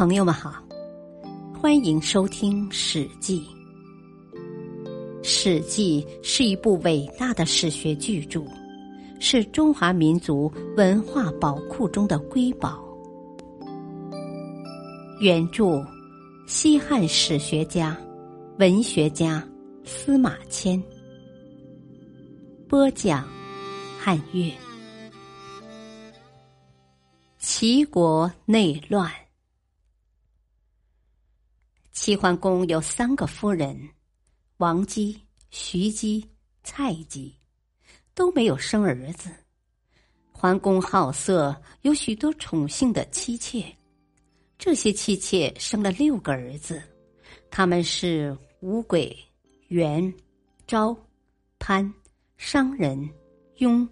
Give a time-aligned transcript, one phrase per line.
[0.00, 0.64] 朋友们好，
[1.60, 3.46] 欢迎收听《史记》。
[5.22, 8.42] 《史记》是一部伟大的史学巨著，
[9.20, 12.82] 是中华民族文化宝库中的瑰宝。
[15.20, 15.84] 原著：
[16.46, 17.94] 西汉史学家、
[18.58, 19.46] 文学家
[19.84, 20.82] 司马迁。
[22.66, 23.28] 播讲：
[23.98, 24.50] 汉乐。
[27.36, 29.12] 齐国内乱。
[32.10, 33.88] 齐桓公有三个夫人，
[34.56, 35.16] 王姬、
[35.50, 36.28] 徐姬、
[36.64, 37.32] 蔡姬，
[38.16, 39.30] 都没有生儿子。
[40.32, 43.64] 桓公好色，有许多宠幸的妻妾，
[44.58, 46.82] 这些妻妾生了六个儿子，
[47.48, 49.16] 他们是吴鬼、
[49.68, 50.12] 元、
[50.66, 50.92] 昭、
[51.60, 51.94] 潘、
[52.36, 53.08] 商人、
[53.58, 53.88] 雍。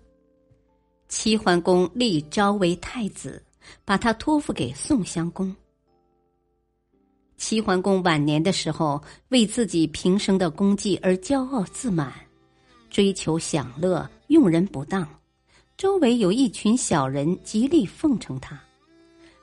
[1.07, 3.41] 齐桓公立昭为太子，
[3.85, 5.55] 把他托付给宋襄公。
[7.39, 12.12] 齐桓公晚年的时候，为自己平生的功绩而骄傲自满，
[12.91, 15.08] 追求享乐，用人不当，
[15.77, 18.61] 周围有一群小人极力奉承他。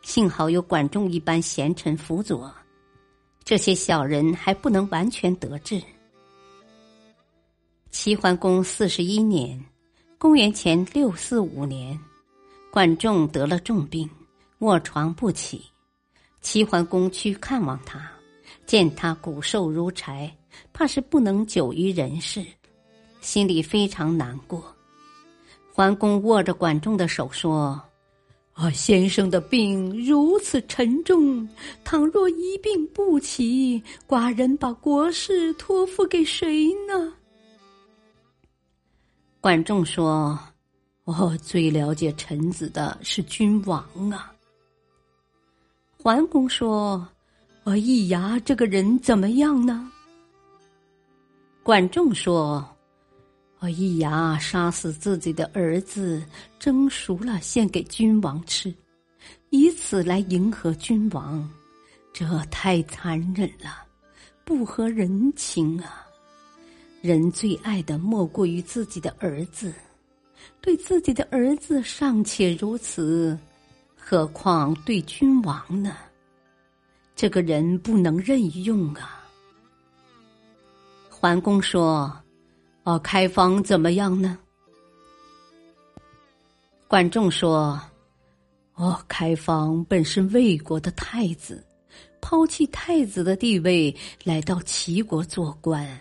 [0.02, 2.54] 幸好有管仲一般贤臣辅佐，
[3.44, 5.82] 这些小人还不能完全得志。
[7.92, 9.60] 齐桓公四十一年，
[10.18, 11.98] 公元前六四五年，
[12.70, 14.08] 管仲得了重病，
[14.60, 15.64] 卧床不起。
[16.46, 18.00] 齐桓公去看望他，
[18.68, 20.32] 见他骨瘦如柴，
[20.72, 22.46] 怕是不能久于人世，
[23.20, 24.64] 心里非常难过。
[25.74, 27.82] 桓公握着管仲的手说
[28.54, 31.50] ：“啊，先生的病如此沉重，
[31.84, 37.12] 倘若一病不起，寡人把国事托付给谁呢？”
[39.42, 40.40] 管仲说
[41.06, 44.32] ：“我最了解臣子的是君王啊。”
[46.06, 47.04] 桓公说
[47.66, 49.92] ：“我易牙这个人怎么样呢？”
[51.64, 52.64] 管仲说
[53.58, 56.24] ：“我易牙杀死自己的儿子，
[56.60, 58.72] 蒸熟了献给君王吃，
[59.50, 61.50] 以此来迎合君王，
[62.14, 63.84] 这太残忍了，
[64.44, 66.06] 不合人情啊！
[67.02, 69.74] 人最爱的莫过于自己的儿子，
[70.62, 73.36] 对自己的儿子尚且如此。”
[74.08, 75.98] 何况对君王呢？
[77.16, 79.26] 这个人不能任用啊。
[81.10, 82.16] 桓公说
[82.86, 84.38] ：“哦，开方怎么样呢？”
[86.88, 87.82] 管仲说
[88.78, 91.66] ：“哦，开方本是魏国的太子，
[92.22, 93.92] 抛弃太子的地位，
[94.24, 96.00] 来到齐国做官，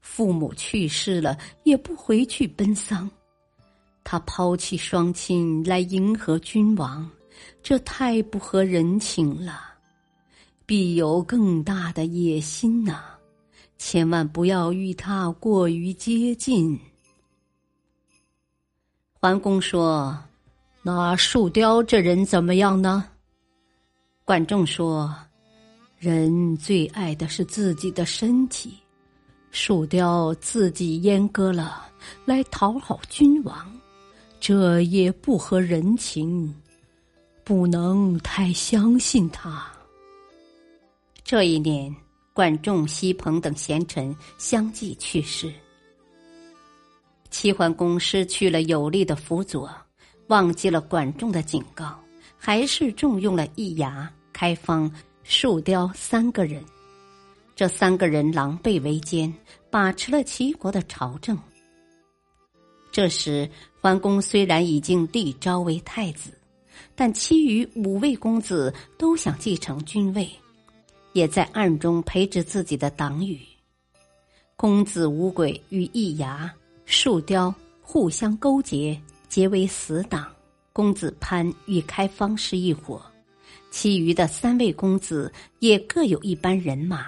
[0.00, 3.10] 父母去世了也不回去奔丧，
[4.04, 7.10] 他抛弃双亲来迎合君王。”
[7.62, 9.60] 这太不合人情了，
[10.66, 13.02] 必有更大的野心呐！
[13.78, 16.78] 千万不要与他过于接近。
[19.12, 20.16] 桓公说
[20.82, 23.04] ：“那树雕这人怎么样呢？”
[24.24, 25.12] 管仲说
[25.98, 28.74] ：“人最爱的是自己的身体，
[29.50, 31.88] 树雕自己阉割了
[32.24, 33.72] 来讨好君王，
[34.38, 36.54] 这也不合人情。”
[37.44, 39.66] 不能太相信他。
[41.24, 41.94] 这一年，
[42.32, 45.52] 管仲、西彭等贤臣相继去世，
[47.30, 49.70] 齐桓公失去了有力的辅佐，
[50.28, 51.98] 忘记了管仲的警告，
[52.36, 54.90] 还是重用了易牙、开方、
[55.22, 56.62] 树雕三个人。
[57.54, 59.32] 这三个人狼狈为奸，
[59.70, 61.38] 把持了齐国的朝政。
[62.90, 63.48] 这时，
[63.80, 66.30] 桓公虽然已经立昭为太子。
[66.94, 70.28] 但其余五位公子都想继承君位，
[71.12, 73.38] 也在暗中培植自己的党羽。
[74.56, 76.52] 公子无鬼与易牙、
[76.84, 80.26] 树雕互相勾结，结为死党。
[80.72, 83.02] 公子潘与开方是一伙，
[83.70, 87.06] 其余的三位公子也各有一班人马。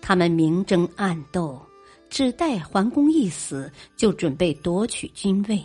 [0.00, 1.60] 他们明争暗斗，
[2.08, 5.62] 只待桓公一死，就准备夺取君位。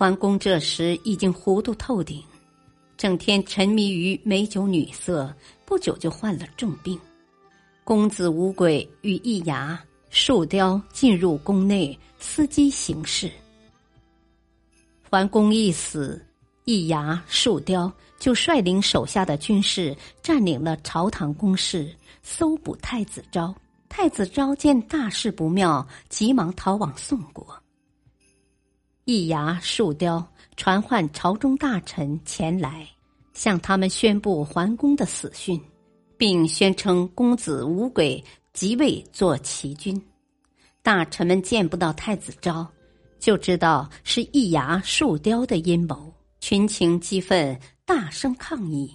[0.00, 2.24] 桓公这时已经糊涂透顶，
[2.96, 5.30] 整天沉迷于美酒女色，
[5.66, 6.98] 不久就患了重病。
[7.84, 13.30] 公子无鬼与易牙、树雕进入宫内伺机行事。
[15.10, 16.24] 桓公一死，
[16.64, 23.54] 易牙、树雕就率领手下的军士占领了朝堂宫室，搜捕太子昭。
[23.90, 27.46] 太子昭见大事不妙，急忙逃往宋国。
[29.12, 30.24] 易牙、树雕
[30.56, 32.86] 传唤朝中大臣前来，
[33.34, 35.60] 向他们宣布桓公的死讯，
[36.16, 38.22] 并宣称公子无轨
[38.52, 40.00] 即位做齐君。
[40.80, 42.64] 大臣们见不到太子昭，
[43.18, 48.94] 就知道是易牙树雕的阴谋，群情激愤，大声抗议。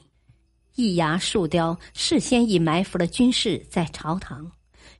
[0.75, 4.49] 易牙树雕事先已埋伏了军士在朝堂，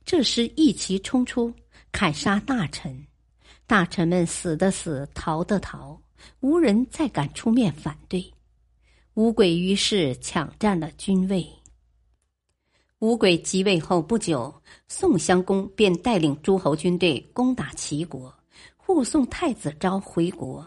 [0.04, 1.50] 这时一齐冲出，
[1.90, 3.05] 砍杀大臣。
[3.66, 6.00] 大臣们死的死，逃的逃，
[6.40, 8.32] 无人再敢出面反对。
[9.14, 11.44] 吴鬼于是抢占了军位。
[13.00, 14.54] 吴鬼即位后不久，
[14.88, 18.32] 宋襄公便带领诸侯军队攻打齐国，
[18.76, 20.66] 护送太子昭回国。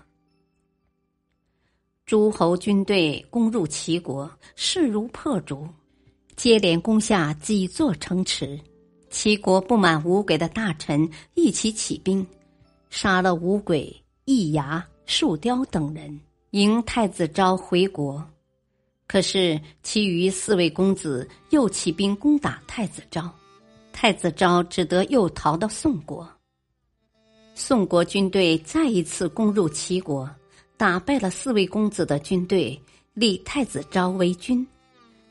[2.06, 5.68] 诸侯军队攻入齐国，势如破竹，
[6.36, 8.60] 接连攻下几座城池。
[9.10, 12.26] 齐国不满吴鬼的大臣一起起兵。
[12.90, 13.96] 杀了五鬼、
[14.26, 16.20] 易牙、树雕等人，
[16.52, 18.24] 迎太子昭回国。
[19.08, 23.32] 可是其余四位公子又起兵攻打太子昭，
[23.92, 26.28] 太子昭只得又逃到宋国。
[27.56, 30.30] 宋国军队再一次攻入齐国，
[30.78, 32.80] 打败了四位公子的军队，
[33.14, 34.66] 立太子昭为君，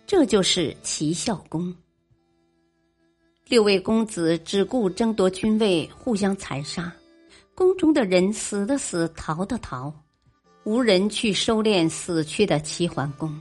[0.06, 1.74] 这就是齐孝公。
[3.46, 6.92] 六位公子只顾争夺君位，互相残杀。
[7.58, 9.92] 宫中的人死的死，逃的逃，
[10.62, 13.36] 无人去收敛死去的齐桓公。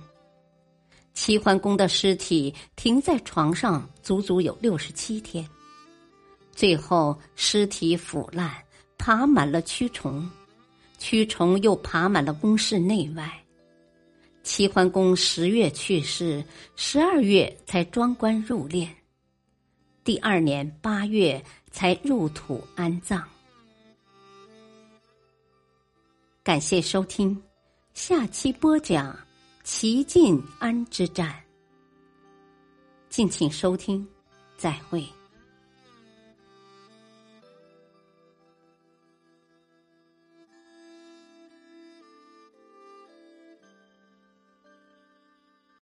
[1.13, 5.47] 齐桓公的尸体停在床上，足足有六十七天，
[6.51, 8.51] 最后尸体腐烂，
[8.97, 10.27] 爬满了蛆虫，
[10.99, 13.31] 蛆虫又爬满了宫室内外。
[14.41, 16.43] 齐桓公十月去世，
[16.75, 18.87] 十二月才装棺入殓，
[20.03, 23.23] 第二年八月才入土安葬。
[26.47, 27.37] 感谢收听，
[27.93, 29.13] 下期播讲
[29.65, 31.35] 齐晋安之战。
[33.09, 34.07] 敬请收听，
[34.55, 35.05] 再会。